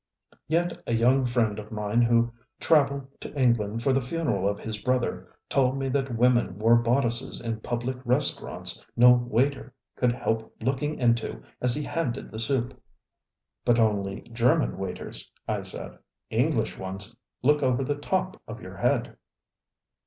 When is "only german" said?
13.79-14.79